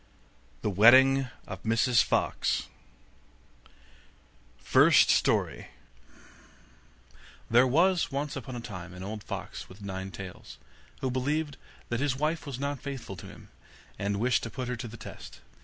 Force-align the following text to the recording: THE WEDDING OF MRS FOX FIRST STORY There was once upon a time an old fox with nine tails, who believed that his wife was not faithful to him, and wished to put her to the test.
THE 0.63 0.71
WEDDING 0.71 1.27
OF 1.45 1.61
MRS 1.61 2.03
FOX 2.03 2.65
FIRST 4.57 5.11
STORY 5.11 5.67
There 7.51 7.67
was 7.67 8.11
once 8.11 8.35
upon 8.35 8.55
a 8.55 8.61
time 8.61 8.95
an 8.95 9.03
old 9.03 9.21
fox 9.23 9.69
with 9.69 9.83
nine 9.83 10.09
tails, 10.09 10.57
who 11.01 11.11
believed 11.11 11.57
that 11.89 11.99
his 11.99 12.15
wife 12.17 12.47
was 12.47 12.57
not 12.57 12.81
faithful 12.81 13.15
to 13.17 13.27
him, 13.27 13.49
and 13.99 14.19
wished 14.19 14.41
to 14.41 14.49
put 14.49 14.69
her 14.69 14.75
to 14.77 14.87
the 14.87 14.97
test. 14.97 15.39